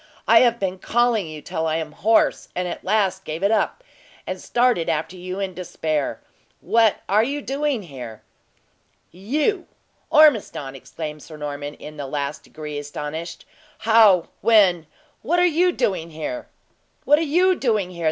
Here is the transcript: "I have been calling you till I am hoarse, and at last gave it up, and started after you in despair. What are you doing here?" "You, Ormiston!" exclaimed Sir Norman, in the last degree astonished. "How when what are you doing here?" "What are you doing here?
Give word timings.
"I 0.27 0.39
have 0.39 0.57
been 0.59 0.79
calling 0.79 1.27
you 1.27 1.43
till 1.43 1.67
I 1.67 1.75
am 1.75 1.91
hoarse, 1.91 2.49
and 2.55 2.67
at 2.67 2.83
last 2.83 3.23
gave 3.23 3.43
it 3.43 3.51
up, 3.51 3.83
and 4.25 4.41
started 4.41 4.89
after 4.89 5.15
you 5.15 5.39
in 5.39 5.53
despair. 5.53 6.19
What 6.59 7.01
are 7.07 7.21
you 7.23 7.39
doing 7.39 7.83
here?" 7.83 8.23
"You, 9.11 9.67
Ormiston!" 10.09 10.73
exclaimed 10.75 11.21
Sir 11.21 11.37
Norman, 11.37 11.75
in 11.75 11.97
the 11.97 12.07
last 12.07 12.41
degree 12.43 12.79
astonished. 12.79 13.45
"How 13.77 14.29
when 14.41 14.87
what 15.21 15.37
are 15.37 15.45
you 15.45 15.71
doing 15.71 16.09
here?" 16.09 16.47
"What 17.05 17.19
are 17.19 17.21
you 17.37 17.53
doing 17.53 17.91
here? 17.91 17.99